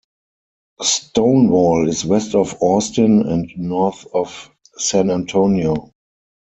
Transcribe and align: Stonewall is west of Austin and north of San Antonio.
Stonewall 0.81 1.87
is 1.87 2.05
west 2.05 2.33
of 2.33 2.55
Austin 2.59 3.21
and 3.27 3.51
north 3.55 4.07
of 4.15 4.49
San 4.79 5.11
Antonio. 5.11 5.91